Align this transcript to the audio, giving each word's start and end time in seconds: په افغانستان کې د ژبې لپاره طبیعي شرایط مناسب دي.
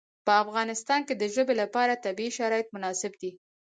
په 0.25 0.33
افغانستان 0.43 1.01
کې 1.07 1.13
د 1.17 1.23
ژبې 1.35 1.53
لپاره 1.61 2.01
طبیعي 2.05 2.31
شرایط 2.37 2.67
مناسب 2.75 3.11
دي. 3.21 3.31